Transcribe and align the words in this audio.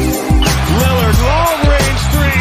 Lillard, 0.00 1.18
long 1.20 1.60
range 1.68 2.04
three! 2.12 2.40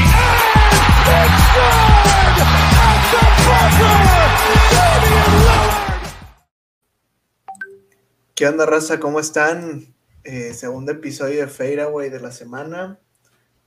¿Qué 8.35 8.47
onda, 8.47 8.65
raza? 8.65 8.99
¿Cómo 8.99 9.19
están? 9.19 9.93
Eh, 10.23 10.53
segundo 10.53 10.93
episodio 10.93 11.41
de 11.41 11.47
Fadeaway 11.47 12.09
de 12.09 12.21
la 12.21 12.31
semana. 12.31 12.99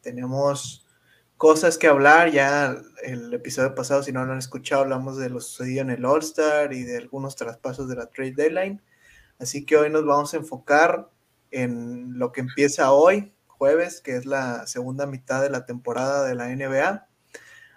Tenemos 0.01 0.87
cosas 1.37 1.77
que 1.77 1.89
hablar. 1.89 2.31
Ya 2.31 2.77
el 3.03 3.35
episodio 3.35 3.75
pasado, 3.75 4.03
si 4.03 4.13
no 4.13 4.25
lo 4.25 4.33
han 4.33 4.39
escuchado, 4.39 4.83
hablamos 4.83 5.19
de 5.19 5.29
lo 5.29 5.41
sucedido 5.41 5.83
en 5.83 5.91
el 5.91 6.05
All-Star 6.07 6.73
y 6.73 6.85
de 6.85 6.97
algunos 6.97 7.37
traspasos 7.37 7.87
de 7.89 7.97
la 7.97 8.07
Trade 8.07 8.33
Deadline. 8.35 8.81
Así 9.39 9.67
que 9.67 9.77
hoy 9.77 9.91
nos 9.91 10.07
vamos 10.07 10.33
a 10.33 10.39
enfocar 10.39 11.11
en 11.51 12.19
lo 12.19 12.33
que 12.33 12.41
empieza 12.41 12.93
hoy, 12.93 13.35
jueves, 13.63 14.01
que 14.01 14.17
es 14.17 14.27
la 14.27 14.67
segunda 14.67 15.07
mitad 15.07 15.41
de 15.41 15.49
la 15.49 15.65
temporada 15.67 16.27
de 16.27 16.35
la 16.35 16.49
NBA. 16.49 17.07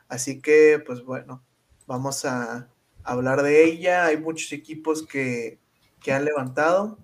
Así 0.07 0.41
que, 0.41 0.81
pues 0.83 1.03
bueno, 1.03 1.43
vamos 1.85 2.25
a 2.25 2.69
hablar 3.03 3.43
de 3.43 3.65
ella. 3.65 4.07
Hay 4.07 4.17
muchos 4.17 4.51
equipos 4.51 5.05
que, 5.05 5.59
que 6.01 6.11
han 6.11 6.25
levantado. 6.25 6.97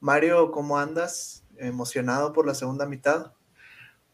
Mario, 0.00 0.50
¿cómo 0.50 0.78
andas? 0.78 1.46
¿Emocionado 1.56 2.34
por 2.34 2.46
la 2.46 2.52
segunda 2.52 2.84
mitad? 2.84 3.32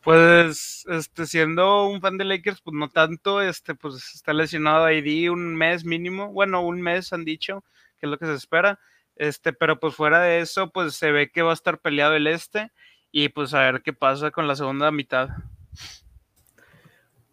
Pues, 0.05 0.85
este, 0.89 1.27
siendo 1.27 1.89
un 1.89 2.01
fan 2.01 2.17
de 2.17 2.27
Lakers, 2.27 2.61
pues 2.61 2.77
no 2.77 2.89
tanto, 2.89 3.43
este, 3.43 3.75
pues 3.75 3.97
está 4.15 4.33
lesionado 4.33 4.89
ID 4.89 5.33
un 5.33 5.57
mes 5.57 5.85
mínimo, 5.85 6.33
bueno, 6.33 6.65
un 6.65 6.81
mes 6.81 7.13
han 7.13 7.25
dicho, 7.25 7.65
que 7.99 8.07
es 8.07 8.11
lo 8.11 8.19
que 8.19 8.27
se 8.27 8.35
espera, 8.35 8.79
este, 9.17 9.53
pero 9.53 9.81
pues 9.81 9.97
fuera 9.97 10.21
de 10.21 10.39
eso, 10.39 10.71
pues 10.71 10.95
se 10.95 11.11
ve 11.11 11.33
que 11.33 11.43
va 11.43 11.51
a 11.51 11.55
estar 11.55 11.81
peleado 11.81 12.15
el 12.15 12.29
este, 12.29 12.71
y 13.13 13.29
pues 13.29 13.55
a 13.55 13.61
ver 13.61 13.83
qué 13.83 13.93
pasa 13.93 14.31
con 14.31 14.47
la 14.47 14.57
segunda 14.57 14.91
mitad. 14.91 15.29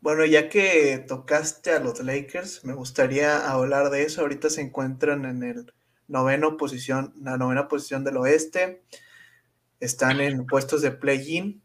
Bueno, 0.02 0.26
ya 0.26 0.50
que 0.50 1.04
tocaste 1.08 1.72
a 1.72 1.80
los 1.80 2.02
Lakers, 2.04 2.66
me 2.66 2.74
gustaría 2.74 3.50
hablar 3.50 3.90
de 3.90 4.04
eso. 4.04 4.22
Ahorita 4.22 4.50
se 4.50 4.62
encuentran 4.62 5.24
en 5.24 5.44
el 5.44 5.74
noveno 6.08 6.58
posición, 6.58 7.14
la 7.22 7.38
novena 7.38 7.70
posición 7.70 8.04
del 8.04 8.18
oeste. 8.18 8.84
Están 9.80 10.20
en 10.20 10.46
puestos 10.46 10.82
de 10.82 10.92
play-in. 10.92 11.64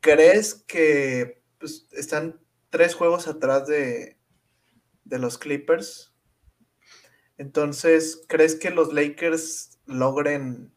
¿Crees 0.00 0.54
que 0.66 1.42
pues, 1.58 1.88
están 1.92 2.38
tres 2.68 2.94
juegos 2.94 3.28
atrás 3.28 3.66
de, 3.66 4.18
de 5.04 5.18
los 5.18 5.38
Clippers? 5.38 6.14
Entonces, 7.38 8.24
¿crees 8.28 8.56
que 8.56 8.70
los 8.70 8.92
Lakers 8.92 9.78
logren, 9.86 10.73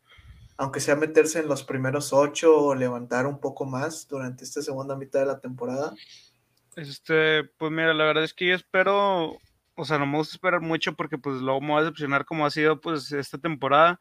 aunque 0.57 0.79
sea 0.79 0.95
meterse 0.95 1.39
en 1.39 1.47
los 1.47 1.63
primeros 1.63 2.13
ocho 2.13 2.57
o 2.57 2.75
levantar 2.75 3.27
un 3.27 3.39
poco 3.39 3.65
más 3.65 4.07
durante 4.07 4.43
esta 4.43 4.61
segunda 4.61 4.95
mitad 4.95 5.19
de 5.19 5.27
la 5.27 5.39
temporada? 5.39 5.93
Este, 6.75 7.43
pues 7.57 7.71
mira, 7.71 7.93
la 7.93 8.05
verdad 8.05 8.23
es 8.23 8.33
que 8.33 8.47
yo 8.47 8.55
espero, 8.55 9.37
o 9.75 9.85
sea, 9.85 9.97
no 9.97 10.05
me 10.05 10.17
gusta 10.17 10.35
esperar 10.35 10.61
mucho 10.61 10.93
porque 10.93 11.17
pues 11.17 11.41
luego 11.41 11.61
me 11.61 11.73
va 11.73 11.79
a 11.79 11.81
decepcionar 11.83 12.25
como 12.25 12.45
ha 12.45 12.51
sido 12.51 12.81
pues 12.81 13.11
esta 13.11 13.37
temporada, 13.37 13.99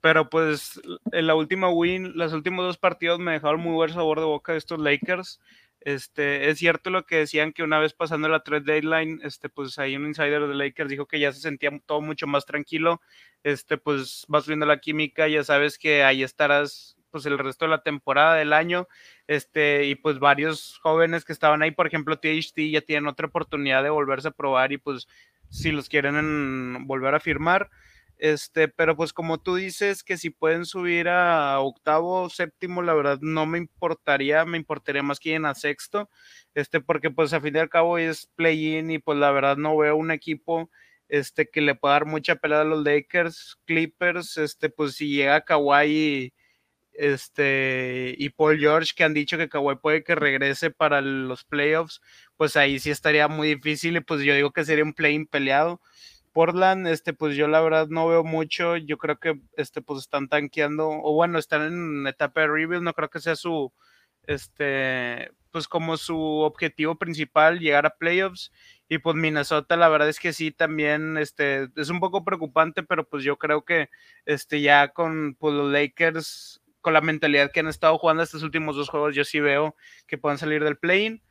pero 0.00 0.28
pues 0.28 0.80
en 1.12 1.26
la 1.26 1.34
última 1.34 1.68
win, 1.70 2.12
los 2.16 2.32
últimos 2.32 2.64
dos 2.64 2.78
partidos 2.78 3.18
me 3.18 3.32
dejaron 3.32 3.60
muy 3.60 3.72
buen 3.72 3.92
sabor 3.92 4.18
de 4.18 4.26
boca 4.26 4.52
de 4.52 4.58
estos 4.58 4.80
Lakers. 4.80 5.40
Este, 5.84 6.48
es 6.50 6.58
cierto 6.58 6.90
lo 6.90 7.06
que 7.06 7.16
decían 7.16 7.52
que 7.52 7.62
una 7.62 7.78
vez 7.78 7.92
pasando 7.92 8.28
la 8.28 8.42
trade 8.42 8.72
deadline, 8.72 9.20
este, 9.24 9.48
pues 9.48 9.78
ahí 9.78 9.96
un 9.96 10.06
insider 10.06 10.46
de 10.46 10.54
Lakers 10.54 10.90
dijo 10.90 11.06
que 11.06 11.18
ya 11.20 11.32
se 11.32 11.40
sentía 11.40 11.70
todo 11.86 12.00
mucho 12.00 12.26
más 12.26 12.46
tranquilo. 12.46 13.00
Este, 13.42 13.78
pues 13.78 14.24
vas 14.28 14.46
viendo 14.46 14.66
la 14.66 14.78
química, 14.78 15.28
ya 15.28 15.44
sabes 15.44 15.78
que 15.78 16.04
ahí 16.04 16.22
estarás 16.22 16.96
pues 17.10 17.26
el 17.26 17.38
resto 17.38 17.66
de 17.66 17.70
la 17.70 17.82
temporada 17.82 18.36
del 18.36 18.54
año, 18.54 18.88
este, 19.26 19.84
y 19.84 19.94
pues 19.94 20.18
varios 20.18 20.78
jóvenes 20.82 21.24
que 21.26 21.34
estaban 21.34 21.62
ahí, 21.62 21.70
por 21.70 21.86
ejemplo, 21.86 22.18
THT 22.18 22.70
ya 22.70 22.80
tienen 22.80 23.06
otra 23.06 23.26
oportunidad 23.26 23.82
de 23.82 23.90
volverse 23.90 24.28
a 24.28 24.30
probar 24.30 24.72
y 24.72 24.78
pues 24.78 25.06
si 25.50 25.70
los 25.72 25.90
quieren 25.90 26.86
volver 26.86 27.14
a 27.14 27.20
firmar, 27.20 27.68
este, 28.22 28.68
pero 28.68 28.94
pues 28.96 29.12
como 29.12 29.40
tú 29.40 29.56
dices 29.56 30.04
que 30.04 30.16
si 30.16 30.30
pueden 30.30 30.64
subir 30.64 31.08
a 31.08 31.58
octavo, 31.58 32.30
séptimo, 32.30 32.80
la 32.80 32.94
verdad 32.94 33.18
no 33.20 33.46
me 33.46 33.58
importaría, 33.58 34.44
me 34.44 34.58
importaría 34.58 35.02
más 35.02 35.18
que 35.18 35.30
lleguen 35.30 35.44
a 35.44 35.56
sexto, 35.56 36.08
este, 36.54 36.80
porque 36.80 37.10
pues 37.10 37.32
a 37.32 37.40
fin 37.40 37.56
y 37.56 37.58
al 37.58 37.68
cabo 37.68 37.98
es 37.98 38.26
play-in 38.36 38.92
y 38.92 39.00
pues 39.00 39.18
la 39.18 39.32
verdad 39.32 39.56
no 39.56 39.76
veo 39.76 39.96
un 39.96 40.12
equipo 40.12 40.70
este, 41.08 41.48
que 41.50 41.62
le 41.62 41.74
pueda 41.74 41.94
dar 41.94 42.06
mucha 42.06 42.36
pelea 42.36 42.60
a 42.60 42.64
los 42.64 42.84
Lakers, 42.84 43.58
Clippers, 43.64 44.36
este, 44.36 44.70
pues 44.70 44.94
si 44.94 45.08
llega 45.08 45.40
Kawhi 45.44 46.32
este, 46.92 48.14
y 48.16 48.28
Paul 48.30 48.60
George, 48.60 48.92
que 48.96 49.02
han 49.02 49.14
dicho 49.14 49.36
que 49.36 49.48
Kawhi 49.48 49.76
puede 49.82 50.04
que 50.04 50.14
regrese 50.14 50.70
para 50.70 51.00
los 51.00 51.42
playoffs, 51.44 52.00
pues 52.36 52.56
ahí 52.56 52.78
sí 52.78 52.90
estaría 52.92 53.26
muy 53.26 53.48
difícil 53.56 53.96
y 53.96 54.00
pues 54.00 54.22
yo 54.22 54.32
digo 54.32 54.52
que 54.52 54.64
sería 54.64 54.84
un 54.84 54.94
play-in 54.94 55.26
peleado. 55.26 55.80
Portland, 56.32 56.86
este, 56.88 57.12
pues 57.12 57.36
yo 57.36 57.48
la 57.48 57.60
verdad 57.60 57.88
no 57.88 58.08
veo 58.08 58.24
mucho, 58.24 58.76
yo 58.76 58.98
creo 58.98 59.18
que 59.18 59.40
este, 59.56 59.82
pues 59.82 60.00
están 60.00 60.28
tanqueando, 60.28 60.88
o 60.88 61.14
bueno, 61.14 61.38
están 61.38 61.62
en 61.62 62.06
etapa 62.06 62.42
de 62.42 62.48
rebuild, 62.48 62.82
no 62.82 62.94
creo 62.94 63.10
que 63.10 63.20
sea 63.20 63.36
su, 63.36 63.72
este, 64.26 65.30
pues 65.50 65.68
como 65.68 65.96
su 65.96 66.18
objetivo 66.18 66.96
principal, 66.96 67.58
llegar 67.60 67.86
a 67.86 67.96
playoffs, 67.96 68.52
y 68.88 68.98
pues 68.98 69.16
Minnesota, 69.16 69.76
la 69.76 69.88
verdad 69.88 70.08
es 70.08 70.20
que 70.20 70.32
sí, 70.32 70.50
también, 70.52 71.16
este, 71.18 71.68
es 71.76 71.88
un 71.90 72.00
poco 72.00 72.24
preocupante, 72.24 72.82
pero 72.82 73.08
pues 73.08 73.24
yo 73.24 73.36
creo 73.38 73.64
que, 73.64 73.88
este, 74.26 74.60
ya 74.62 74.88
con 74.88 75.34
pues, 75.38 75.54
los 75.54 75.72
Lakers, 75.72 76.60
con 76.80 76.92
la 76.94 77.00
mentalidad 77.00 77.52
que 77.52 77.60
han 77.60 77.68
estado 77.68 77.96
jugando 77.98 78.22
estos 78.22 78.42
últimos 78.42 78.76
dos 78.76 78.88
juegos, 78.88 79.14
yo 79.14 79.24
sí 79.24 79.40
veo 79.40 79.76
que 80.06 80.18
puedan 80.18 80.38
salir 80.38 80.64
del 80.64 80.76
play-in. 80.78 81.22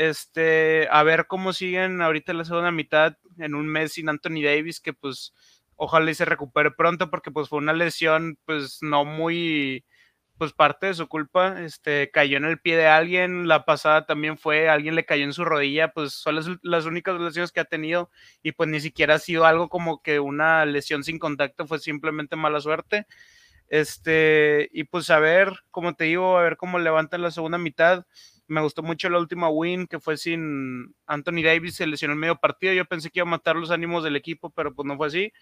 Este, 0.00 0.88
a 0.90 1.02
ver 1.02 1.26
cómo 1.26 1.52
siguen 1.52 2.00
ahorita 2.00 2.32
la 2.32 2.46
segunda 2.46 2.70
mitad, 2.72 3.18
en 3.38 3.54
un 3.54 3.66
mes 3.68 3.92
sin 3.92 4.08
Anthony 4.08 4.42
Davis, 4.42 4.80
que 4.80 4.94
pues 4.94 5.34
ojalá 5.76 6.10
y 6.10 6.14
se 6.14 6.24
recupere 6.24 6.70
pronto, 6.70 7.10
porque 7.10 7.30
pues 7.30 7.50
fue 7.50 7.58
una 7.58 7.74
lesión, 7.74 8.38
pues 8.46 8.78
no 8.80 9.04
muy, 9.04 9.84
pues 10.38 10.54
parte 10.54 10.86
de 10.86 10.94
su 10.94 11.06
culpa, 11.06 11.60
este, 11.62 12.10
cayó 12.10 12.38
en 12.38 12.46
el 12.46 12.58
pie 12.60 12.78
de 12.78 12.86
alguien, 12.86 13.46
la 13.46 13.66
pasada 13.66 14.06
también 14.06 14.38
fue, 14.38 14.70
alguien 14.70 14.94
le 14.94 15.04
cayó 15.04 15.24
en 15.24 15.34
su 15.34 15.44
rodilla, 15.44 15.92
pues 15.92 16.14
son 16.14 16.36
las, 16.36 16.46
las 16.62 16.86
únicas 16.86 17.20
lesiones 17.20 17.52
que 17.52 17.60
ha 17.60 17.66
tenido, 17.66 18.10
y 18.42 18.52
pues 18.52 18.70
ni 18.70 18.80
siquiera 18.80 19.16
ha 19.16 19.18
sido 19.18 19.44
algo 19.44 19.68
como 19.68 20.02
que 20.02 20.18
una 20.18 20.64
lesión 20.64 21.04
sin 21.04 21.18
contacto, 21.18 21.66
fue 21.66 21.78
simplemente 21.78 22.36
mala 22.36 22.60
suerte. 22.60 23.06
Este, 23.68 24.68
y 24.72 24.84
pues 24.84 25.10
a 25.10 25.18
ver, 25.20 25.52
como 25.70 25.94
te 25.94 26.04
digo, 26.04 26.38
a 26.38 26.42
ver 26.42 26.56
cómo 26.56 26.78
levantan 26.78 27.22
la 27.22 27.30
segunda 27.30 27.58
mitad. 27.58 28.06
Me 28.50 28.60
gustó 28.60 28.82
mucho 28.82 29.08
la 29.08 29.20
última 29.20 29.48
win 29.48 29.86
que 29.86 30.00
fue 30.00 30.16
sin 30.16 30.92
Anthony 31.06 31.40
Davis, 31.44 31.76
se 31.76 31.86
lesionó 31.86 32.14
en 32.14 32.18
medio 32.18 32.34
partido. 32.34 32.72
Yo 32.72 32.84
pensé 32.84 33.08
que 33.08 33.20
iba 33.20 33.28
a 33.28 33.30
matar 33.30 33.54
los 33.54 33.70
ánimos 33.70 34.02
del 34.02 34.16
equipo, 34.16 34.50
pero 34.50 34.74
pues 34.74 34.86
no 34.86 34.96
fue 34.96 35.06
así. 35.06 35.32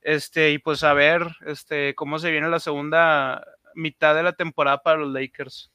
Este, 0.00 0.50
y 0.50 0.58
pues 0.58 0.82
a 0.82 0.94
ver 0.94 1.26
este, 1.44 1.94
cómo 1.94 2.18
se 2.18 2.30
viene 2.30 2.48
la 2.48 2.60
segunda 2.60 3.46
mitad 3.74 4.14
de 4.14 4.22
la 4.22 4.32
temporada 4.32 4.82
para 4.82 5.00
los 5.00 5.12
Lakers. 5.12 5.70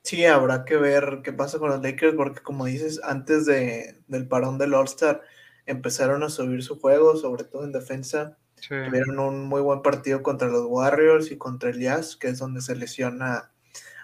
Sí, 0.00 0.24
habrá 0.24 0.64
que 0.64 0.78
ver 0.78 1.20
qué 1.22 1.34
pasa 1.34 1.58
con 1.58 1.68
los 1.68 1.82
Lakers, 1.82 2.14
porque 2.14 2.40
como 2.40 2.64
dices, 2.64 2.98
antes 3.04 3.44
de, 3.44 4.00
del 4.06 4.26
parón 4.26 4.56
del 4.56 4.72
All-Star 4.72 5.20
empezaron 5.66 6.22
a 6.22 6.30
subir 6.30 6.62
su 6.62 6.80
juego, 6.80 7.16
sobre 7.16 7.44
todo 7.44 7.64
en 7.64 7.72
defensa. 7.72 8.38
Sí. 8.54 8.68
Tuvieron 8.68 9.18
un 9.18 9.44
muy 9.44 9.60
buen 9.60 9.82
partido 9.82 10.22
contra 10.22 10.48
los 10.48 10.64
Warriors 10.64 11.30
y 11.30 11.36
contra 11.36 11.68
el 11.68 11.80
Jazz, 11.80 12.16
que 12.16 12.28
es 12.28 12.38
donde 12.38 12.62
se 12.62 12.76
lesiona 12.76 13.50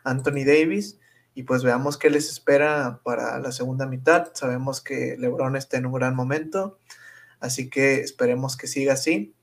Anthony 0.05 0.45
Davis. 0.45 0.99
Y 1.35 1.45
pues 1.45 1.63
veamos 1.63 1.97
qué 1.97 2.11
les 2.11 2.29
espera 2.31 3.01
para 3.05 3.39
la 3.39 3.53
segunda 3.53 3.87
mitad. 3.87 4.33
Sabemos 4.35 4.81
que 4.81 5.17
LeBron 5.19 5.57
está 5.57 5.79
en 5.79 5.87
un 5.87 5.93
gran 5.93 6.15
momento, 6.15 6.79
así 7.41 7.71
que 7.71 8.01
esperemos 8.01 8.57
que 8.57 8.67
siga 8.67 8.93
así. 8.93 9.35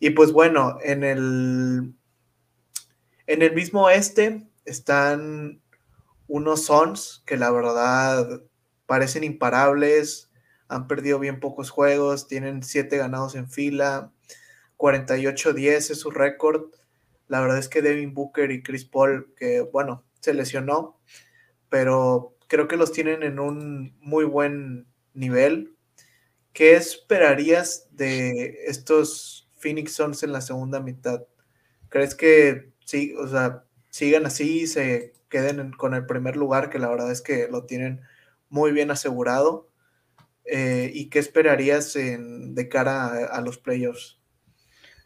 Y 0.00 0.10
pues 0.10 0.32
bueno, 0.32 0.78
en 0.82 1.04
el, 1.04 1.94
en 3.26 3.42
el 3.42 3.54
mismo 3.54 3.90
este 3.90 4.46
están 4.64 5.60
unos 6.26 6.64
Sons 6.64 7.22
que 7.26 7.36
la 7.36 7.50
verdad 7.50 8.42
parecen 8.86 9.24
imparables, 9.24 10.30
han 10.68 10.88
perdido 10.88 11.18
bien 11.18 11.40
pocos 11.40 11.70
juegos, 11.70 12.26
tienen 12.26 12.62
siete 12.62 12.96
ganados 12.96 13.34
en 13.34 13.48
fila, 13.48 14.10
48-10 14.78 15.90
es 15.90 16.00
su 16.00 16.10
récord. 16.10 16.64
La 17.28 17.40
verdad 17.40 17.58
es 17.58 17.68
que 17.68 17.82
Devin 17.82 18.14
Booker 18.14 18.50
y 18.50 18.62
Chris 18.62 18.84
Paul, 18.84 19.32
que 19.36 19.60
bueno, 19.60 20.04
se 20.20 20.34
lesionó, 20.34 21.00
pero 21.68 22.36
creo 22.48 22.68
que 22.68 22.76
los 22.76 22.92
tienen 22.92 23.22
en 23.22 23.38
un 23.38 23.96
muy 24.00 24.24
buen 24.24 24.86
nivel. 25.14 25.76
¿Qué 26.52 26.76
esperarías 26.76 27.88
de 27.90 28.64
estos 28.66 29.50
Phoenix 29.56 29.94
Suns 29.94 30.22
en 30.22 30.32
la 30.32 30.40
segunda 30.40 30.80
mitad? 30.80 31.24
¿Crees 31.88 32.14
que 32.14 32.72
sí, 32.84 33.14
o 33.18 33.26
sea, 33.28 33.64
sigan 33.90 34.26
así 34.26 34.62
y 34.62 34.66
se 34.66 35.14
queden 35.28 35.60
en, 35.60 35.72
con 35.72 35.94
el 35.94 36.06
primer 36.06 36.36
lugar, 36.36 36.70
que 36.70 36.78
la 36.78 36.88
verdad 36.88 37.10
es 37.10 37.22
que 37.22 37.48
lo 37.48 37.64
tienen 37.64 38.02
muy 38.50 38.72
bien 38.72 38.90
asegurado? 38.90 39.68
Eh, 40.44 40.90
¿Y 40.94 41.08
qué 41.10 41.18
esperarías 41.18 41.96
en, 41.96 42.54
de 42.54 42.68
cara 42.68 43.06
a, 43.06 43.26
a 43.26 43.40
los 43.40 43.58
playoffs? 43.58 44.20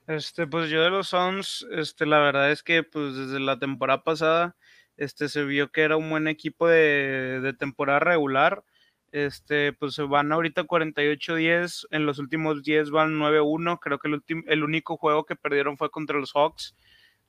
Este, 0.08 0.46
pues 0.46 0.70
yo 0.70 0.82
de 0.82 0.88
los 0.90 1.08
Suns, 1.10 1.66
este, 1.70 2.06
la 2.06 2.18
verdad 2.18 2.50
es 2.50 2.62
que 2.62 2.82
pues 2.82 3.14
desde 3.14 3.40
la 3.40 3.58
temporada 3.58 4.02
pasada, 4.04 4.56
este, 4.96 5.28
se 5.28 5.44
vio 5.44 5.70
que 5.70 5.82
era 5.82 5.98
un 5.98 6.08
buen 6.08 6.28
equipo 6.28 6.66
de, 6.66 7.40
de 7.42 7.52
temporada 7.52 8.00
regular. 8.00 8.64
Este, 9.12 9.72
pues 9.74 9.94
se 9.94 10.02
van 10.02 10.32
ahorita 10.32 10.64
48-10, 10.64 11.86
en 11.90 12.06
los 12.06 12.18
últimos 12.18 12.62
10 12.62 12.90
van 12.90 13.18
9-1, 13.18 13.78
creo 13.80 13.98
que 13.98 14.08
el, 14.08 14.22
el 14.46 14.64
único 14.64 14.96
juego 14.96 15.24
que 15.26 15.36
perdieron 15.36 15.76
fue 15.78 15.90
contra 15.90 16.18
los 16.18 16.32
Hawks. 16.34 16.74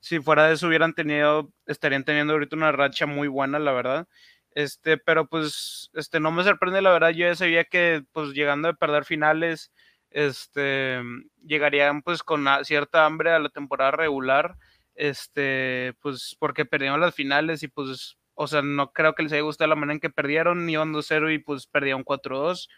Si 0.00 0.18
fuera 0.20 0.46
de 0.46 0.54
eso 0.54 0.68
hubieran 0.68 0.94
tenido, 0.94 1.52
estarían 1.66 2.04
teniendo 2.04 2.32
ahorita 2.32 2.56
una 2.56 2.72
racha 2.72 3.06
muy 3.06 3.28
buena, 3.28 3.58
la 3.58 3.72
verdad. 3.72 4.08
Este, 4.54 4.96
pero 4.98 5.28
pues, 5.28 5.90
este, 5.94 6.18
no 6.20 6.30
me 6.32 6.44
sorprende, 6.44 6.80
la 6.82 6.92
verdad, 6.92 7.10
yo 7.10 7.26
ya 7.28 7.34
sabía 7.36 7.64
que, 7.64 8.04
pues, 8.12 8.30
llegando 8.32 8.68
a 8.68 8.72
perder 8.74 9.04
finales, 9.04 9.70
este, 10.10 11.00
llegarían, 11.46 12.02
pues, 12.02 12.22
con 12.22 12.46
cierta 12.64 13.06
hambre 13.06 13.32
a 13.32 13.38
la 13.38 13.48
temporada 13.48 13.92
regular, 13.92 14.56
este, 14.94 15.94
pues, 16.00 16.36
porque 16.38 16.64
perdieron 16.64 17.00
las 17.00 17.14
finales 17.14 17.62
y, 17.62 17.68
pues, 17.68 18.16
o 18.34 18.46
sea, 18.46 18.62
no 18.62 18.92
creo 18.92 19.14
que 19.14 19.22
les 19.22 19.32
haya 19.32 19.42
gustado 19.42 19.68
la 19.68 19.76
manera 19.76 19.94
en 19.94 20.00
que 20.00 20.10
perdieron, 20.10 20.68
iban 20.68 20.92
2-0 20.92 21.32
y, 21.32 21.38
pues, 21.38 21.66
perdieron 21.66 22.04
4-2, 22.04 22.68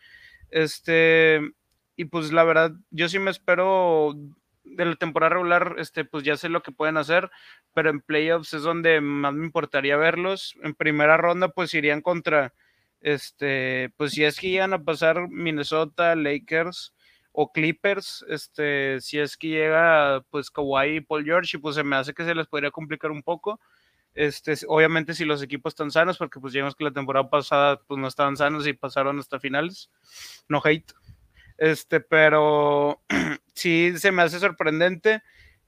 este, 0.51 1.41
y, 1.97 2.07
pues, 2.07 2.33
la 2.33 2.45
verdad, 2.45 2.73
yo 2.91 3.09
sí 3.09 3.19
me 3.19 3.31
espero 3.31 4.15
de 4.65 4.85
la 4.85 4.97
temporada 4.97 5.31
regular, 5.35 5.75
este, 5.79 6.05
pues 6.05 6.25
ya 6.25 6.37
sé 6.37 6.49
lo 6.49 6.63
que 6.63 6.73
pueden 6.73 6.97
hacer, 6.97 7.31
pero 7.75 7.91
en 7.91 8.01
playoffs 8.01 8.55
es 8.55 8.63
donde 8.63 9.01
más 9.01 9.35
me 9.35 9.45
importaría 9.45 9.97
verlos. 9.97 10.55
En 10.63 10.75
primera 10.75 11.17
ronda, 11.17 11.49
pues 11.49 11.75
irían 11.75 12.01
contra, 12.01 12.55
este, 13.01 13.93
pues 13.97 14.13
si 14.13 14.25
es 14.25 14.39
que 14.39 14.51
llegan 14.51 14.73
a 14.73 14.85
pasar 14.85 15.29
Minnesota, 15.29 16.15
Lakers 16.17 16.95
o 17.33 17.51
Clippers, 17.51 18.25
este, 18.29 19.01
si 19.01 19.19
es 19.19 19.37
que 19.37 19.49
llega, 19.49 20.23
pues 20.31 20.51
Kawhi 20.51 20.97
y 20.97 21.01
Paul 21.01 21.25
George, 21.25 21.57
y 21.57 21.61
pues 21.61 21.75
se 21.75 21.83
me 21.83 21.97
hace 21.97 22.13
que 22.13 22.25
se 22.25 22.35
les 22.35 22.47
podría 22.47 22.71
complicar 22.71 23.11
un 23.11 23.23
poco. 23.23 23.59
Este, 24.15 24.55
obviamente 24.69 25.15
si 25.15 25.25
los 25.25 25.43
equipos 25.43 25.73
están 25.73 25.91
sanos, 25.91 26.19
porque 26.19 26.39
pues 26.39 26.53
digamos 26.53 26.75
que 26.77 26.85
la 26.85 26.91
temporada 26.91 27.31
pasada 27.31 27.81
pues 27.87 27.99
no 27.99 28.07
estaban 28.07 28.37
sanos 28.37 28.67
y 28.67 28.75
pasaron 28.75 29.19
hasta 29.19 29.41
finales, 29.41 29.91
no 30.49 30.61
hate. 30.63 30.93
Este, 31.57 32.01
pero 32.01 33.01
sí 33.55 33.95
se 33.97 34.13
me 34.13 34.23
hace 34.23 34.39
sorprendente. 34.39 35.23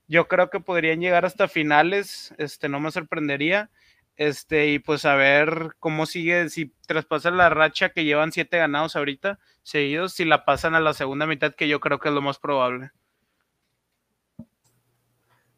Yo 0.07 0.29
creo 0.29 0.51
que 0.51 0.61
podrían 0.61 1.01
llegar 1.01 1.25
hasta 1.25 1.49
finales, 1.49 2.35
este, 2.37 2.69
no 2.69 2.81
me 2.81 2.91
sorprendería. 2.91 3.71
Este, 4.17 4.69
y 4.69 4.79
pues 4.79 5.07
a 5.07 5.17
ver 5.17 5.75
cómo 5.81 6.07
sigue, 6.07 6.49
si 6.51 6.73
traspasan 6.87 7.37
la 7.37 7.49
racha 7.49 7.89
que 7.89 8.05
llevan 8.05 8.33
siete 8.33 8.59
ganados 8.59 8.97
ahorita 8.97 9.41
seguidos, 9.65 10.13
si 10.13 10.25
la 10.25 10.45
pasan 10.45 10.77
a 10.77 10.81
la 10.81 10.95
segunda 10.95 11.27
mitad, 11.27 11.55
que 11.55 11.67
yo 11.67 11.81
creo 11.81 11.99
que 11.99 12.09
es 12.09 12.15
lo 12.15 12.23
más 12.23 12.39
probable. 12.39 12.93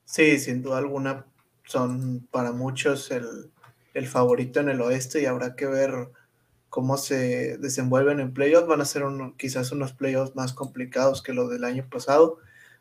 Sí, 0.06 0.38
sin 0.38 0.62
duda 0.62 0.78
alguna 0.78 1.26
son 1.64 2.26
para 2.30 2.52
muchos 2.52 3.10
el, 3.10 3.50
el 3.92 4.06
favorito 4.06 4.60
en 4.60 4.68
el 4.68 4.80
oeste 4.80 5.20
y 5.20 5.26
habrá 5.26 5.56
que 5.56 5.66
ver 5.66 6.08
cómo 6.68 6.96
se 6.96 7.58
desenvuelven 7.58 8.20
en 8.20 8.32
playoffs. 8.32 8.68
Van 8.68 8.80
a 8.80 8.84
ser 8.84 9.02
quizás 9.36 9.72
unos 9.72 9.92
playoffs 9.92 10.36
más 10.36 10.52
complicados 10.52 11.22
que 11.22 11.32
los 11.32 11.50
del 11.50 11.64
año 11.64 11.88
pasado, 11.90 12.38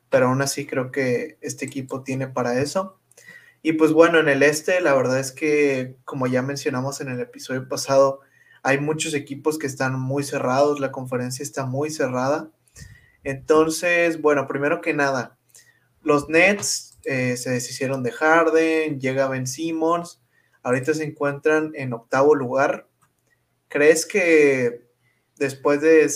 pero 0.10 0.28
aún 0.28 0.42
así 0.42 0.66
creo 0.68 0.92
que 0.92 1.38
este 1.42 1.66
equipo 1.66 2.04
tiene 2.04 2.28
para 2.28 2.62
eso. 2.62 3.00
Y 3.64 3.74
pues 3.74 3.92
bueno, 3.92 4.20
en 4.20 4.30
el 4.30 4.44
este, 4.44 4.80
la 4.80 4.94
verdad 4.94 5.20
es 5.20 5.32
que, 5.32 5.96
como 6.06 6.28
ya 6.28 6.44
mencionamos 6.44 7.02
en 7.02 7.10
el 7.10 7.20
episodio 7.20 7.68
pasado, 7.68 8.20
hay 8.66 8.80
muchos 8.80 9.14
equipos 9.14 9.60
que 9.60 9.68
están 9.68 10.00
muy 10.00 10.24
cerrados, 10.24 10.80
la 10.80 10.92
conferencia 10.92 11.44
está 11.44 11.68
muy 11.68 11.92
cerrada. 11.92 12.50
Entonces, 13.24 14.20
bueno, 14.20 14.48
primero 14.48 14.82
que 14.82 14.96
nada, 14.96 15.38
los 16.02 16.30
Nets 16.30 16.98
eh, 17.04 17.38
se 17.38 17.52
deshicieron 17.52 18.02
de 18.02 18.12
Harden, 18.12 19.00
llega 19.00 19.30
Ben 19.30 19.46
Simmons, 19.46 20.20
ahorita 20.64 20.96
se 20.96 21.04
encuentran 21.04 21.74
en 21.76 21.94
octavo 21.94 22.34
lugar 22.34 22.88
¿Crees 23.68 24.06
que 24.06 24.88
después 25.38 25.82
de 25.82 26.10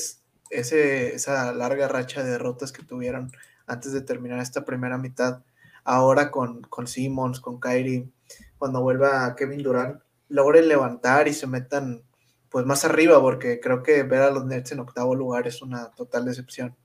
esa 0.50 1.54
larga 1.54 1.88
racha 1.88 2.24
de 2.24 2.32
derrotas 2.32 2.72
que 2.72 2.84
tuvieron 2.84 3.32
antes 3.68 3.92
de 3.92 4.02
terminar 4.02 4.40
esta 4.40 4.66
primera 4.66 4.98
mitad, 4.98 5.44
ahora 5.84 6.32
con, 6.32 6.62
con 6.62 6.88
Simmons, 6.88 7.40
con 7.40 7.60
Kyrie, 7.60 8.10
cuando 8.58 8.82
vuelva 8.82 9.36
Kevin 9.36 9.62
Durant, 9.62 10.02
logren 10.30 10.68
levantar 10.68 11.28
y 11.28 11.34
se 11.34 11.46
metan 11.46 12.02
pues 12.50 12.66
más 12.66 12.86
arriba, 12.86 13.22
porque 13.22 13.60
creo 13.60 13.84
que 13.84 14.04
ver 14.04 14.22
a 14.22 14.32
los 14.32 14.46
Nets 14.46 14.72
en 14.72 14.80
octavo 14.80 15.16
lugar 15.16 15.48
es 15.48 15.62
una 15.62 15.92
total 15.92 16.26
decepción. 16.26 16.76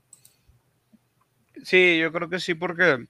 Sí, 1.63 1.97
yo 1.99 2.11
creo 2.11 2.29
que 2.29 2.39
sí, 2.39 2.53
porque 2.53 3.07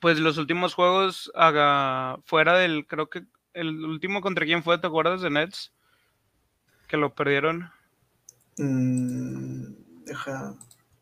pues 0.00 0.18
los 0.18 0.38
últimos 0.38 0.74
juegos 0.74 1.30
haga, 1.34 2.18
fuera 2.24 2.56
del, 2.56 2.86
creo 2.86 3.10
que 3.10 3.24
el 3.52 3.84
último 3.84 4.20
contra 4.20 4.46
quién 4.46 4.62
fue, 4.62 4.78
¿te 4.78 4.86
acuerdas 4.86 5.20
de 5.20 5.30
Nets? 5.30 5.72
que 6.90 6.96
lo 6.96 7.14
perdieron? 7.14 7.70
Mm, 8.58 10.04
deja, 10.04 10.56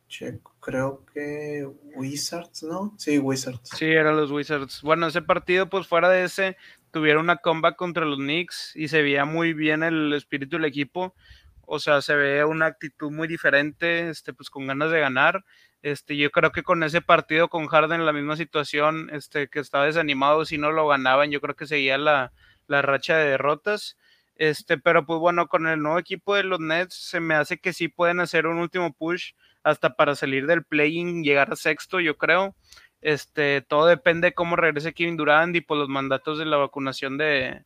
checo, 0.07 0.55
creo 0.61 1.07
que 1.07 1.67
Wizards, 1.97 2.63
¿no? 2.63 2.95
Sí, 2.99 3.19
Wizards. 3.19 3.71
Sí, 3.75 3.87
eran 3.87 4.19
los 4.19 4.31
Wizards. 4.31 4.83
Bueno, 4.83 5.07
ese 5.07 5.23
partido, 5.23 5.71
pues 5.71 5.87
fuera 5.87 6.11
de 6.11 6.25
ese, 6.25 6.59
tuvieron 6.91 7.25
una 7.25 7.37
comeback 7.37 7.77
contra 7.77 8.05
los 8.05 8.19
Knicks 8.19 8.75
y 8.77 8.89
se 8.89 9.03
veía 9.03 9.25
muy 9.25 9.53
bien 9.53 9.83
el 9.83 10.13
espíritu 10.13 10.57
del 10.57 10.65
equipo. 10.67 11.15
O 11.63 11.79
sea, 11.79 12.01
se 12.03 12.15
ve 12.15 12.45
una 12.45 12.67
actitud 12.67 13.11
muy 13.11 13.29
diferente, 13.29 14.09
este, 14.09 14.33
pues 14.33 14.51
con 14.51 14.67
ganas 14.67 14.91
de 14.91 15.01
ganar. 15.01 15.45
Este, 15.83 16.17
yo 16.17 16.31
creo 16.31 16.51
que 16.51 16.63
con 16.63 16.83
ese 16.83 17.01
partido 17.01 17.49
con 17.49 17.67
Harden 17.67 18.01
en 18.01 18.07
la 18.07 18.13
misma 18.13 18.37
situación, 18.37 19.11
este, 19.13 19.49
que 19.49 19.61
estaba 19.61 19.85
desanimado 19.85 20.45
si 20.45 20.59
no 20.59 20.73
lo 20.73 20.89
ganaban, 20.89 21.31
yo 21.31 21.41
creo 21.41 21.55
que 21.55 21.67
seguía 21.67 21.99
la, 21.99 22.33
la 22.67 22.83
racha 22.83 23.17
de 23.17 23.31
derrotas. 23.31 23.97
Este, 24.37 24.79
pero 24.79 25.05
pues 25.05 25.19
bueno, 25.19 25.49
con 25.49 25.67
el 25.67 25.81
nuevo 25.83 25.99
equipo 25.99 26.35
de 26.37 26.45
los 26.45 26.61
Nets 26.61 26.95
se 26.95 27.21
me 27.21 27.35
hace 27.35 27.59
que 27.59 27.73
sí 27.73 27.89
pueden 27.89 28.21
hacer 28.21 28.47
un 28.47 28.59
último 28.59 28.93
push 28.93 29.33
hasta 29.65 29.95
para 29.97 30.15
salir 30.15 30.47
del 30.47 30.65
play-in, 30.65 31.25
llegar 31.25 31.53
a 31.53 31.57
sexto, 31.57 32.01
yo 32.01 32.17
creo. 32.17 32.55
Este, 33.01 33.63
todo 33.63 33.87
depende 33.87 34.29
de 34.29 34.35
cómo 34.35 34.57
regrese 34.57 34.93
Kevin 34.93 35.17
Durant 35.17 35.55
y 35.55 35.61
por 35.61 35.77
pues, 35.77 35.81
los 35.81 35.89
mandatos 35.89 36.39
de 36.39 36.47
la 36.47 36.57
vacunación 36.57 37.17
de, 37.19 37.63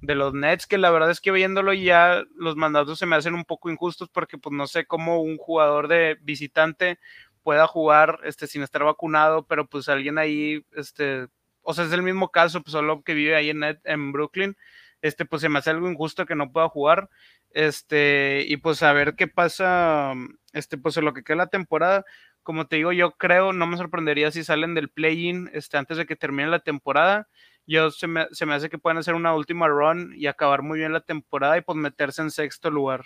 los 0.00 0.32
Nets, 0.32 0.66
que 0.66 0.78
la 0.78 0.90
verdad 0.90 1.10
es 1.10 1.20
que 1.20 1.30
viéndolo 1.30 1.74
ya 1.74 2.24
los 2.34 2.56
mandatos 2.56 2.98
se 2.98 3.06
me 3.06 3.16
hacen 3.16 3.34
un 3.34 3.44
poco 3.44 3.70
injustos 3.70 4.08
porque 4.08 4.38
pues 4.38 4.54
no 4.54 4.66
sé 4.66 4.86
cómo 4.86 5.20
un 5.20 5.36
jugador 5.36 5.88
de 5.88 6.18
visitante 6.22 6.98
pueda 7.42 7.66
jugar 7.66 8.18
este 8.24 8.46
sin 8.46 8.62
estar 8.62 8.82
vacunado, 8.84 9.46
pero 9.46 9.66
pues 9.66 9.88
alguien 9.90 10.16
ahí 10.18 10.64
este 10.72 11.28
o 11.62 11.74
sea, 11.74 11.84
es 11.84 11.92
el 11.92 12.02
mismo 12.02 12.30
caso, 12.30 12.62
pues 12.62 12.72
solo 12.72 13.02
que 13.02 13.14
vive 13.14 13.36
ahí 13.36 13.50
en, 13.50 13.62
en 13.84 14.12
Brooklyn, 14.12 14.56
este, 15.02 15.24
pues 15.24 15.42
se 15.42 15.48
me 15.48 15.58
hace 15.58 15.70
algo 15.70 15.90
injusto 15.90 16.26
que 16.26 16.34
no 16.34 16.52
pueda 16.52 16.68
jugar, 16.68 17.08
este, 17.52 18.44
y 18.46 18.56
pues 18.58 18.82
a 18.82 18.92
ver 18.92 19.14
qué 19.16 19.28
pasa, 19.28 20.14
este, 20.52 20.78
pues 20.78 20.96
en 20.96 21.04
lo 21.04 21.14
que 21.14 21.22
queda 21.22 21.36
la 21.36 21.46
temporada, 21.48 22.04
como 22.42 22.66
te 22.66 22.76
digo, 22.76 22.92
yo 22.92 23.12
creo, 23.12 23.52
no 23.52 23.66
me 23.66 23.76
sorprendería 23.76 24.30
si 24.30 24.44
salen 24.44 24.74
del 24.74 24.90
play-in, 24.90 25.50
este, 25.52 25.76
antes 25.76 25.96
de 25.96 26.06
que 26.06 26.16
termine 26.16 26.48
la 26.48 26.60
temporada, 26.60 27.28
yo 27.66 27.90
se 27.90 28.06
me, 28.06 28.26
se 28.32 28.46
me 28.46 28.54
hace 28.54 28.70
que 28.70 28.78
puedan 28.78 28.98
hacer 28.98 29.14
una 29.14 29.34
última 29.34 29.68
run 29.68 30.12
y 30.16 30.26
acabar 30.26 30.62
muy 30.62 30.78
bien 30.78 30.92
la 30.92 31.00
temporada 31.00 31.56
y 31.58 31.60
pues 31.60 31.76
meterse 31.76 32.22
en 32.22 32.30
sexto 32.30 32.70
lugar. 32.70 33.04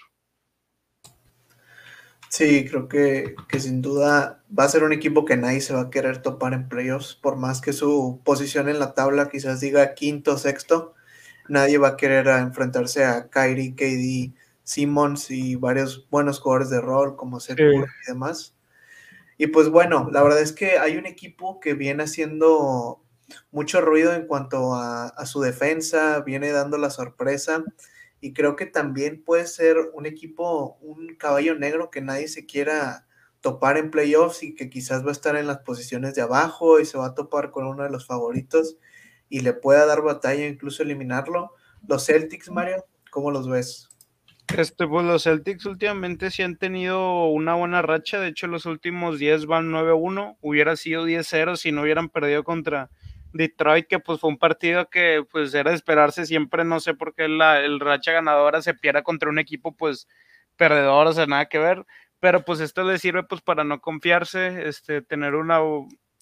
Sí, 2.29 2.67
creo 2.69 2.89
que, 2.89 3.37
que, 3.49 3.61
sin 3.61 3.81
duda 3.81 4.43
va 4.57 4.65
a 4.65 4.69
ser 4.69 4.83
un 4.83 4.93
equipo 4.93 5.25
que 5.25 5.37
nadie 5.37 5.61
se 5.61 5.75
va 5.75 5.83
a 5.83 5.91
querer 5.91 6.21
topar 6.21 6.53
en 6.53 6.69
playoffs, 6.69 7.15
por 7.15 7.37
más 7.37 7.61
que 7.61 7.73
su 7.73 8.21
posición 8.25 8.69
en 8.69 8.81
la 8.81 8.95
tabla 8.95 9.29
quizás 9.29 9.61
diga 9.61 9.95
quinto 9.95 10.33
o 10.33 10.39
sexto 10.39 10.95
nadie 11.49 11.79
va 11.79 11.89
a 11.89 11.97
querer 11.97 12.27
enfrentarse 12.29 13.05
a 13.05 13.29
Kyrie, 13.29 13.75
KD, 13.75 14.35
Simmons 14.63 15.31
y 15.31 15.57
varios 15.57 16.09
buenos 16.11 16.41
jugadores 16.41 16.71
de 16.71 16.81
rol 16.81 17.17
como 17.17 17.41
Seth 17.41 17.61
y 17.61 18.09
demás. 18.09 18.54
Y 19.39 19.49
pues 19.49 19.69
bueno, 19.69 20.09
la 20.13 20.23
verdad 20.23 20.41
es 20.41 20.53
que 20.53 20.79
hay 20.79 20.97
un 20.97 21.07
equipo 21.07 21.61
que 21.61 21.75
viene 21.75 22.05
haciendo 22.05 23.05
mucho 23.51 23.81
ruido 23.81 24.13
en 24.15 24.27
cuanto 24.27 24.75
a, 24.75 25.27
su 25.27 25.41
defensa, 25.41 26.21
viene 26.21 26.51
dando 26.51 26.79
la 26.79 26.91
sorpresa 26.91 27.65
y 28.21 28.33
creo 28.33 28.57
que 28.57 28.67
también 28.67 29.23
puede 29.23 29.47
ser 29.47 29.77
un 29.93 30.07
equipo, 30.07 30.79
un 30.81 31.17
caballo 31.17 31.55
negro 31.55 31.91
que 31.91 32.01
nadie 32.01 32.29
se 32.29 32.47
quiera 32.47 33.07
topar 33.41 33.77
en 33.77 33.91
playoffs 33.91 34.43
y 34.43 34.55
que 34.55 34.71
quizás 34.71 35.05
va 35.05 35.11
a 35.11 35.13
estar 35.13 35.37
en 35.37 35.47
las 35.47 35.59
posiciones 35.59 36.15
de 36.15 36.23
abajo 36.23 36.81
y 36.81 36.87
se 36.87 36.97
va 36.97 37.07
a 37.07 37.15
topar 37.15 37.51
con 37.51 37.67
uno 37.67 37.83
de 37.83 37.91
los 37.91 38.07
favoritos 38.07 38.79
y 39.29 39.41
le 39.41 39.53
pueda 39.53 39.85
dar 39.85 40.03
batalla, 40.03 40.47
incluso 40.47 40.83
eliminarlo. 40.83 41.53
Los 41.87 42.07
Celtics, 42.07 42.51
Mario, 42.51 42.87
¿cómo 43.11 43.31
los 43.31 43.49
ves? 43.49 43.89
Este, 44.49 44.87
pues 44.87 45.07
los 45.07 45.25
Celtics 45.25 45.65
últimamente 45.67 46.31
sí 46.31 46.43
han 46.43 46.57
tenido 46.57 47.27
una 47.27 47.55
buena 47.55 47.83
racha, 47.83 48.21
de 48.21 48.29
hecho 48.29 48.47
los 48.47 48.67
últimos 48.67 49.19
10 49.19 49.47
van 49.47 49.73
9-1, 49.73 50.37
hubiera 50.41 50.77
sido 50.77 51.07
10-0 51.07 51.57
si 51.57 51.73
no 51.73 51.83
hubieran 51.83 52.09
perdido 52.09 52.45
contra 52.45 52.91
Detroit, 53.33 53.87
que 53.89 53.99
pues 53.99 54.21
fue 54.21 54.31
un 54.31 54.39
partido 54.39 54.89
que 54.91 55.25
pues 55.31 55.55
era 55.55 55.71
de 55.71 55.77
esperarse 55.77 56.27
siempre, 56.27 56.65
no 56.65 56.79
sé 56.79 56.95
por 56.95 57.15
qué 57.15 57.27
la 57.27 57.61
el 57.61 57.81
racha 57.81 58.13
ganadora 58.13 58.63
se 58.63 58.75
pierda 58.75 59.03
contra 59.03 59.31
un 59.31 59.39
equipo 59.39 59.75
pues 59.75 60.07
perdedor, 60.57 61.09
o 61.09 61.13
sea, 61.13 61.27
nada 61.27 61.47
que 61.47 61.59
ver, 61.59 61.85
pero 62.21 62.45
pues 62.45 62.61
esto 62.61 62.85
le 62.85 62.99
sirve 62.99 63.25
pues 63.25 63.41
para 63.41 63.65
no 63.65 63.81
confiarse, 63.81 64.69
este, 64.69 65.03
tener 65.03 65.35
una 65.35 65.61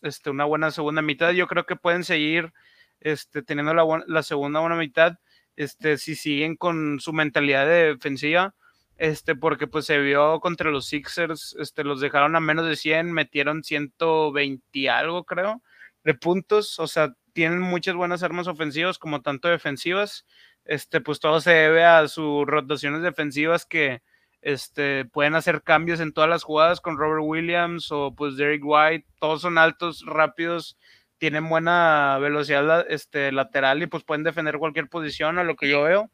este, 0.03 0.31
una 0.31 0.45
buena 0.45 0.71
segunda 0.71 1.03
mitad. 1.03 1.31
Yo 1.33 1.47
creo 1.47 1.65
que 1.67 1.77
pueden 1.77 2.05
seguir 2.05 2.53
este, 3.01 3.43
teniendo 3.43 3.75
la, 3.75 3.85
la 4.07 4.23
segunda 4.23 4.61
buena 4.61 4.77
mitad 4.77 5.19
este, 5.57 5.99
si 5.99 6.15
siguen 6.15 6.57
con 6.57 7.01
su 7.01 7.13
mentalidad 7.13 7.67
de 7.67 7.95
defensiva. 7.95 8.55
Este, 8.99 9.35
porque 9.35 9.67
pues 9.67 9.87
se 9.87 9.99
vio 9.99 10.39
contra 10.41 10.71
los 10.71 10.87
Sixers, 10.87 11.57
este, 11.59 11.83
los 11.83 12.01
dejaron 12.01 12.37
a 12.37 12.41
menos 12.41 12.69
de 12.69 12.77
100, 12.77 13.13
metieron 13.13 13.65
120 13.65 14.91
algo, 14.91 15.25
creo, 15.25 15.63
de 16.05 16.15
puntos. 16.15 16.79
O 16.79 16.87
sea, 16.87 17.15
tienen 17.33 17.61
muchas 17.61 17.95
buenas 17.97 18.23
armas 18.23 18.47
ofensivas 18.47 18.99
como 18.99 19.23
tanto 19.23 19.49
defensivas. 19.49 20.27
Este, 20.65 21.01
pues 21.01 21.19
todo 21.19 21.41
se 21.41 21.51
debe 21.51 21.85
a 21.85 22.07
sus 22.09 22.47
rotaciones 22.47 23.03
defensivas 23.03 23.67
que 23.67 24.03
este, 24.43 25.05
pueden 25.07 25.35
hacer 25.35 25.63
cambios 25.63 26.01
en 26.01 26.13
todas 26.13 26.29
las 26.29 26.43
jugadas 26.43 26.81
con 26.81 26.99
Robert 26.99 27.23
Williams 27.25 27.91
o 27.91 28.15
pues 28.15 28.37
Derek 28.37 28.63
White, 28.65 29.07
todos 29.21 29.43
son 29.43 29.57
altos, 29.57 30.05
rápidos, 30.05 30.77
tienen 31.23 31.49
buena 31.49 32.19
velocidad 32.19 32.85
este, 32.91 33.31
lateral 33.31 33.81
y 33.81 33.87
pues 33.87 34.03
pueden 34.03 34.25
defender 34.25 34.59
cualquier 34.59 34.89
posición 34.89 35.39
a 35.39 35.45
lo 35.45 35.55
que 35.55 35.69
yo 35.71 35.85
veo. 35.85 36.11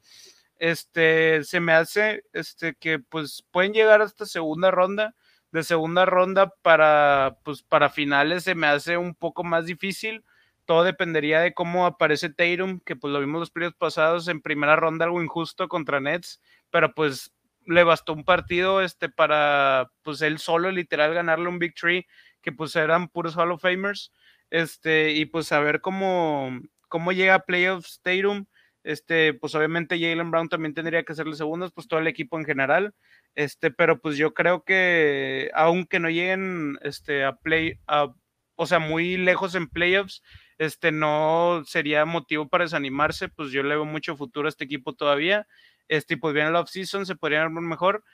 Este, 0.59 1.45
se 1.45 1.61
me 1.61 1.73
hace 1.73 2.25
este, 2.35 2.75
que 2.75 2.99
pues 2.99 3.43
pueden 3.51 3.73
llegar 3.73 4.03
hasta 4.03 4.27
segunda 4.27 4.71
ronda. 4.71 5.15
De 5.51 5.63
segunda 5.63 6.05
ronda 6.05 6.53
para, 6.61 7.39
pues, 7.43 7.63
para 7.63 7.89
finales 7.89 8.45
se 8.45 8.55
me 8.55 8.67
hace 8.67 8.99
un 8.99 9.15
poco 9.15 9.45
más 9.45 9.65
difícil. 9.65 10.27
Todo 10.67 10.85
dependería 10.85 11.41
de 11.41 11.55
cómo 11.55 11.87
aparece 11.87 12.29
Tatum, 12.29 12.81
que 12.81 12.95
pues 12.95 13.11
lo 13.11 13.21
vimos 13.21 13.41
los 13.41 13.51
periodos 13.51 13.77
pasados 13.77 14.29
en 14.29 14.43
primera 14.43 14.77
ronda, 14.77 15.07
algo 15.07 15.23
injusto 15.23 15.69
contra 15.69 16.01
Nets, 16.01 16.43
pero 16.69 16.93
pues 16.93 17.33
le 17.65 17.83
bastó 17.83 18.13
un 18.13 18.25
partido 18.25 18.83
este, 18.83 19.09
para, 19.09 19.91
pues 20.03 20.21
él 20.21 20.39
solo 20.39 20.71
literal 20.71 21.15
ganarle 21.15 21.49
un 21.49 21.59
Big 21.59 21.75
Tree, 21.75 22.07
que 22.43 22.53
pues 22.53 22.77
eran 22.77 23.09
puros 23.09 23.39
Hall 23.39 23.53
of 23.53 23.63
Famers, 23.63 24.13
este, 24.51 25.13
y 25.13 25.27
pues 25.27 25.53
a 25.53 25.61
ver 25.61 25.81
cómo, 25.81 26.51
cómo 26.89 27.13
llega 27.13 27.35
a 27.35 27.45
Playoffs 27.45 27.95
Stadium, 27.95 28.47
este, 28.85 29.35
pues 29.35 29.55
obviamente 29.55 29.99
Jalen 30.01 30.31
Brown 30.31 30.49
también 30.49 30.75
tendría 30.75 31.03
que 31.03 31.13
hacerle 31.13 31.37
segundos, 31.37 31.73
pues 31.73 31.89
todo 31.89 32.01
el 32.01 32.07
equipo 32.07 32.39
en 32.39 32.45
general, 32.45 32.95
este, 33.35 33.71
pero 33.71 34.01
pues 34.01 34.17
yo 34.17 34.35
creo 34.35 34.65
que 34.65 35.51
aunque 35.55 36.01
no 36.01 36.09
lleguen, 36.09 36.79
este, 36.83 37.25
a 37.25 37.37
play, 37.37 37.79
a, 37.87 38.15
o 38.57 38.67
sea, 38.67 38.79
muy 38.79 39.17
lejos 39.17 39.55
en 39.55 39.69
playoffs, 39.69 40.23
este, 40.59 40.91
no 40.91 41.63
sería 41.65 42.05
motivo 42.05 42.49
para 42.49 42.65
desanimarse, 42.65 43.29
pues 43.29 43.51
yo 43.53 43.63
le 43.63 43.77
veo 43.77 43.85
mucho 43.85 44.17
futuro 44.17 44.49
a 44.49 44.51
este 44.51 44.65
equipo 44.65 44.95
todavía, 44.95 45.47
este, 45.89 46.17
pues 46.17 46.35
viene 46.35 46.51
la 46.51 46.61
off-season, 46.61 47.07
se 47.07 47.15
podría 47.17 47.43
armar 47.43 47.63
mejor, 47.63 48.05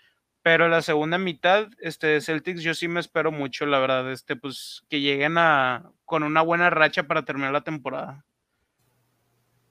pero 0.44 0.68
la 0.68 0.82
segunda 0.82 1.16
mitad, 1.16 1.68
este, 1.78 2.20
Celtics, 2.20 2.60
yo 2.60 2.74
sí 2.74 2.86
me 2.86 3.00
espero 3.00 3.32
mucho, 3.32 3.64
la 3.64 3.78
verdad, 3.78 4.12
este, 4.12 4.36
pues 4.36 4.82
que 4.90 5.00
lleguen 5.00 5.38
a, 5.38 5.90
con 6.04 6.22
una 6.22 6.42
buena 6.42 6.68
racha 6.68 7.04
para 7.04 7.24
terminar 7.24 7.50
la 7.50 7.64
temporada. 7.64 8.26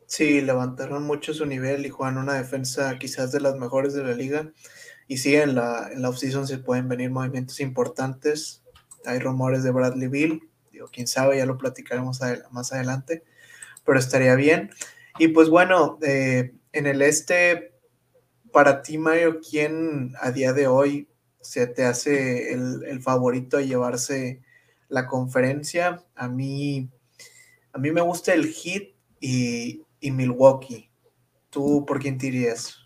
Sí, 0.07 0.41
levantaron 0.41 1.03
mucho 1.03 1.31
su 1.35 1.45
nivel 1.45 1.85
y 1.85 1.89
juegan 1.89 2.17
una 2.17 2.33
defensa 2.33 2.97
quizás 2.97 3.31
de 3.31 3.39
las 3.39 3.55
mejores 3.55 3.93
de 3.93 4.03
la 4.03 4.13
liga. 4.13 4.51
Y 5.07 5.17
sí, 5.17 5.35
en 5.35 5.53
la, 5.53 5.89
en 5.91 6.01
la 6.01 6.09
off-season 6.09 6.47
se 6.47 6.57
pueden 6.57 6.89
venir 6.89 7.11
movimientos 7.11 7.59
importantes. 7.59 8.63
Hay 9.05 9.19
rumores 9.19 9.61
de 9.61 9.69
Bradley 9.69 10.07
Bill, 10.07 10.49
digo, 10.71 10.89
quién 10.91 11.05
sabe, 11.05 11.37
ya 11.37 11.45
lo 11.45 11.59
platicaremos 11.59 12.19
más 12.49 12.73
adelante, 12.73 13.23
pero 13.85 13.99
estaría 13.99 14.33
bien. 14.33 14.71
Y 15.19 15.27
pues 15.27 15.49
bueno, 15.49 15.99
eh, 16.01 16.55
en 16.71 16.87
el 16.87 17.03
este 17.03 17.72
para 18.53 18.83
ti, 18.83 18.97
Mario, 18.97 19.41
¿quién 19.41 20.13
a 20.21 20.31
día 20.31 20.53
de 20.53 20.67
hoy 20.67 21.09
se 21.41 21.67
te 21.67 21.83
hace 21.83 22.53
el, 22.53 23.01
favorito 23.01 23.57
a 23.57 23.61
llevarse 23.61 24.41
la 24.87 25.07
conferencia? 25.07 26.03
A 26.15 26.29
mí, 26.29 26.87
a 27.73 27.79
mí 27.79 27.91
me 27.91 27.99
gusta 27.99 28.33
el 28.33 28.53
Heat 28.53 28.93
y, 29.19 29.81
Milwaukee. 30.01 30.89
¿Tú 31.49 31.83
por 31.85 31.99
quién 31.99 32.17
te 32.17 32.27
irías? 32.27 32.77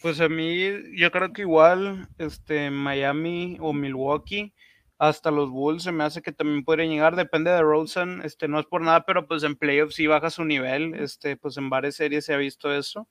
Pues 0.00 0.20
a 0.20 0.28
mí, 0.28 0.70
yo 0.94 1.10
creo 1.10 1.32
que 1.32 1.42
igual, 1.42 2.08
este, 2.18 2.70
Miami 2.70 3.56
o 3.60 3.72
Milwaukee, 3.72 4.54
hasta 4.98 5.30
los 5.30 5.50
Bulls 5.50 5.82
se 5.82 5.92
me 5.92 6.04
hace 6.04 6.22
que 6.22 6.32
también 6.32 6.64
podrían 6.64 6.90
llegar, 6.90 7.16
depende 7.16 7.50
de 7.50 7.60
Rosen, 7.60 8.22
este, 8.22 8.46
no 8.46 8.60
es 8.60 8.66
por 8.66 8.82
nada, 8.82 9.04
pero 9.04 9.26
pues 9.26 9.42
en 9.42 9.56
playoffs 9.56 9.96
sí 9.96 10.06
baja 10.06 10.30
su 10.30 10.44
nivel, 10.44 10.94
este, 10.94 11.36
pues 11.36 11.56
en 11.56 11.70
varias 11.70 11.96
series 11.96 12.24
se 12.24 12.34
ha 12.34 12.38
visto 12.38 12.72
eso 12.72 13.08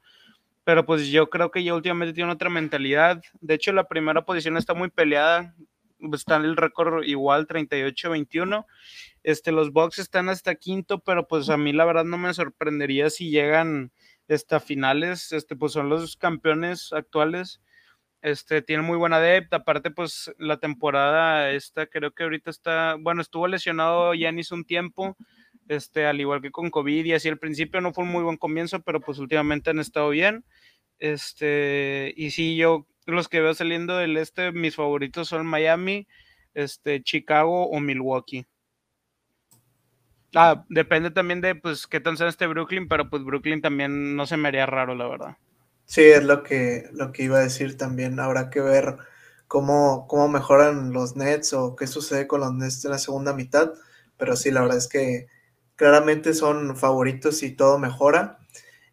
pero 0.66 0.86
pues 0.86 1.08
yo 1.08 1.30
creo 1.30 1.52
que 1.52 1.64
ya 1.64 1.76
últimamente 1.76 2.14
tiene 2.14 2.32
otra 2.32 2.50
mentalidad. 2.50 3.22
De 3.40 3.54
hecho, 3.54 3.72
la 3.72 3.88
primera 3.88 4.26
posición 4.26 4.58
está 4.58 4.74
muy 4.74 4.90
peleada, 4.90 5.56
está 6.12 6.38
el 6.38 6.58
récord 6.58 7.04
igual 7.06 7.48
38-21. 7.48 8.66
Este, 9.24 9.52
los 9.52 9.72
Bucks 9.72 10.00
están 10.00 10.28
hasta 10.28 10.56
quinto, 10.56 11.00
pero 11.00 11.28
pues 11.28 11.50
a 11.50 11.58
mí 11.58 11.72
la 11.72 11.86
verdad 11.86 12.04
no 12.04 12.18
me 12.18 12.34
sorprendería 12.34 13.12
si 13.12 13.30
llegan 13.30 13.92
hasta 14.28 14.60
finales, 14.60 15.32
este, 15.32 15.56
pues 15.56 15.72
son 15.72 15.88
los 15.88 16.18
campeones 16.18 16.92
actuales. 16.94 17.62
Este, 18.24 18.64
tiene 18.64 18.82
muy 18.82 18.98
buena 18.98 19.20
depth, 19.20 19.54
aparte 19.54 19.92
pues 19.92 20.34
la 20.40 20.58
temporada 20.58 21.52
esta 21.52 21.86
creo 21.86 22.10
que 22.12 22.24
ahorita 22.24 22.50
está, 22.50 22.96
bueno, 23.00 23.22
estuvo 23.22 23.48
lesionado 23.48 24.16
Yanis 24.16 24.52
un 24.52 24.66
tiempo, 24.66 25.16
este, 25.68 26.06
al 26.06 26.20
igual 26.20 26.42
que 26.42 26.52
con 26.52 26.70
COVID 26.70 27.06
y 27.06 27.14
así 27.14 27.30
al 27.30 27.38
principio 27.38 27.82
no 27.82 27.94
fue 27.94 28.04
un 28.04 28.12
muy 28.12 28.24
buen 28.24 28.38
comienzo, 28.38 28.82
pero 28.82 29.00
pues 29.02 29.20
últimamente 29.20 29.70
han 29.70 29.80
estado 29.80 30.10
bien. 30.10 30.46
Este, 31.00 32.14
y 32.16 32.32
sí, 32.32 32.56
yo 32.56 32.88
los 33.06 33.28
que 33.28 33.42
veo 33.42 33.54
saliendo 33.54 33.98
del 33.98 34.18
este, 34.18 34.52
mis 34.52 34.76
favoritos 34.76 35.28
son 35.28 35.46
Miami, 35.46 36.08
este, 36.54 37.04
Chicago 37.04 37.68
o 37.68 37.80
Milwaukee. 37.80 38.46
Ah, 40.34 40.66
depende 40.70 41.12
también 41.12 41.40
de 41.40 41.56
pues 41.56 41.88
qué 41.88 42.02
tan 42.02 42.18
sea 42.18 42.28
este 42.28 42.48
Brooklyn, 42.48 42.88
pero 42.88 43.10
pues 43.10 43.24
Brooklyn 43.24 43.62
también 43.62 44.16
no 44.16 44.26
se 44.26 44.36
me 44.36 44.50
haría 44.50 44.66
raro, 44.66 44.94
la 44.94 45.08
verdad. 45.08 45.38
Sí, 45.86 46.02
es 46.02 46.24
lo 46.24 46.44
que, 46.44 46.90
lo 46.92 47.12
que 47.12 47.24
iba 47.24 47.38
a 47.38 47.44
decir 47.44 47.78
también. 47.78 48.20
Habrá 48.20 48.50
que 48.50 48.60
ver 48.60 48.98
cómo, 49.48 50.08
cómo 50.08 50.28
mejoran 50.28 50.92
los 50.92 51.16
Nets 51.16 51.54
o 51.54 51.76
qué 51.76 51.88
sucede 51.88 52.28
con 52.28 52.42
los 52.42 52.54
Nets 52.54 52.84
en 52.84 52.92
la 52.92 52.98
segunda 52.98 53.34
mitad. 53.34 53.72
Pero 54.18 54.36
sí, 54.36 54.52
la 54.52 54.62
verdad 54.62 54.78
es 54.78 54.90
que 54.90 55.28
claramente 55.76 56.34
son 56.34 56.76
favoritos 56.76 57.44
y 57.44 57.52
todo 57.52 57.78
mejora. 57.80 58.40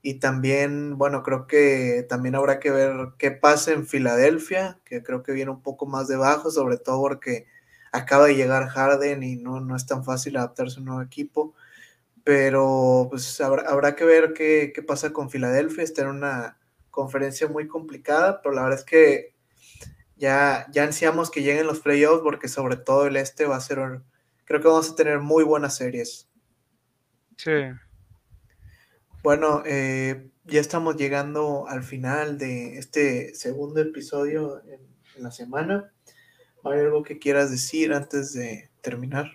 Y 0.03 0.15
también, 0.15 0.99
bueno, 0.99 1.23
creo 1.23 1.47
que 1.47 2.05
también 2.09 2.35
habrá 2.35 2.59
que 2.59 2.71
ver 2.71 3.11
qué 3.19 3.31
pasa 3.31 3.73
en 3.73 3.87
Filadelfia, 3.87 4.81
que 4.85 5.03
creo 5.03 5.23
que 5.23 5.33
viene 5.33 5.53
un 5.53 5.63
poco 5.63 5.87
más 5.87 6.09
debajo, 6.09 6.51
sobre 6.51 6.77
todo 6.77 7.01
porque 7.01 7.47
acaba 7.93 8.27
de 8.27 8.35
llegar 8.35 8.69
Harden 8.69 9.23
y 9.23 9.37
no, 9.37 9.61
no 9.61 9.77
es 9.77 9.87
tan 9.87 10.05
fácil 10.05 10.37
adaptarse 10.37 10.79
a 10.79 10.81
un 10.81 10.87
nuevo 10.87 11.03
equipo. 11.03 11.55
Pero 12.25 13.09
pues 13.11 13.41
habrá, 13.41 13.97
que 13.97 14.05
ver 14.05 14.33
qué, 14.35 14.73
qué, 14.75 14.83
pasa 14.83 15.13
con 15.13 15.31
Filadelfia. 15.31 15.85
Está 15.85 16.03
en 16.03 16.09
una 16.09 16.59
conferencia 16.91 17.49
muy 17.49 17.69
complicada, 17.69 18.43
pero 18.43 18.55
la 18.55 18.63
verdad 18.63 18.81
es 18.81 18.85
que 18.85 19.35
ya, 20.17 20.67
ya 20.73 20.85
ansiamos 20.85 21.31
que 21.31 21.43
lleguen 21.43 21.67
los 21.67 21.81
playoffs 21.81 22.23
porque 22.23 22.49
sobre 22.49 22.77
todo 22.77 23.07
el 23.07 23.17
este 23.17 23.47
va 23.47 23.57
a 23.57 23.61
ser, 23.61 24.03
creo 24.45 24.61
que 24.61 24.69
vamos 24.69 24.91
a 24.91 24.97
tener 24.97 25.21
muy 25.21 25.45
buenas 25.45 25.77
series. 25.77 26.32
Sí. 27.43 27.51
Bueno, 29.25 29.65
eh, 29.67 30.31
ya 30.45 30.61
estamos 30.61 30.97
llegando 30.97 31.67
al 31.67 31.83
final 31.83 32.39
de 32.39 32.79
este 32.79 33.35
segundo 33.35 33.81
episodio 33.81 34.63
en, 34.65 34.81
la 35.17 35.33
semana. 35.33 35.93
¿Hay 36.65 36.79
algo 36.79 37.03
que 37.03 37.19
quieras 37.19 37.51
decir 37.51 37.93
antes 37.93 38.33
de 38.33 38.71
terminar? 38.81 39.33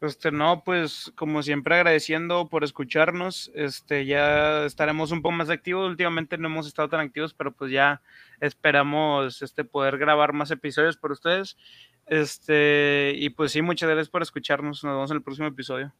Este, 0.00 0.30
no, 0.30 0.62
pues 0.64 1.12
como 1.16 1.42
siempre 1.42 1.74
agradeciendo 1.74 2.48
por 2.48 2.62
escucharnos, 2.62 3.50
este, 3.54 4.06
ya 4.06 4.64
estaremos 4.64 5.10
un 5.10 5.20
poco 5.20 5.32
más 5.32 5.50
activos, 5.50 5.90
últimamente 5.90 6.38
no 6.38 6.46
hemos 6.46 6.68
estado 6.68 6.88
tan 6.88 7.00
activos, 7.00 7.34
pero 7.34 7.52
pues 7.52 7.72
ya 7.72 8.00
esperamos 8.40 9.42
este, 9.42 9.64
poder 9.64 9.98
grabar 9.98 10.32
más 10.32 10.52
episodios 10.52 10.96
por 10.96 11.10
ustedes, 11.10 11.58
este, 12.06 13.12
y 13.16 13.30
pues 13.30 13.52
sí, 13.52 13.60
muchas 13.62 13.90
gracias 13.90 14.08
por 14.08 14.22
escucharnos, 14.22 14.82
nos 14.84 14.94
vemos 14.94 15.10
en 15.10 15.16
el 15.16 15.22
próximo 15.22 15.48
episodio. 15.48 15.92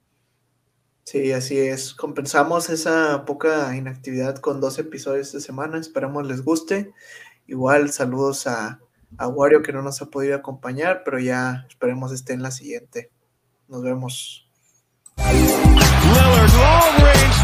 Sí, 1.11 1.33
así 1.33 1.59
es. 1.59 1.93
Compensamos 1.93 2.71
esa 2.71 3.25
poca 3.25 3.75
inactividad 3.75 4.37
con 4.37 4.61
dos 4.61 4.79
episodios 4.79 5.33
de 5.33 5.41
semana. 5.41 5.77
Esperamos 5.77 6.25
les 6.25 6.45
guste. 6.45 6.95
Igual, 7.49 7.91
saludos 7.91 8.47
a, 8.47 8.79
a 9.19 9.27
Wario 9.27 9.61
que 9.61 9.73
no 9.73 9.83
nos 9.83 10.01
ha 10.03 10.07
podido 10.07 10.37
acompañar, 10.37 11.03
pero 11.05 11.19
ya 11.19 11.67
esperemos 11.69 12.13
esté 12.13 12.35
en 12.35 12.45
la 12.45 12.53
siguiente. 12.53 13.11
Nos 13.67 13.83
vemos. 13.83 14.49
Lillard, 15.17 16.55
long 16.55 17.03
range 17.03 17.41